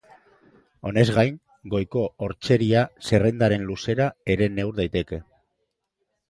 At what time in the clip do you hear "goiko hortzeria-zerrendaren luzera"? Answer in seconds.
1.73-4.09